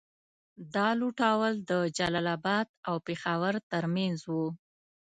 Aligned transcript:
دا 0.75 0.87
لوټول 0.99 1.53
د 1.69 1.71
جلال 1.97 2.27
اباد 2.37 2.67
او 2.87 2.95
پېښور 3.07 3.53
تر 3.71 3.83
منځ 3.95 4.17
وو. 4.31 4.47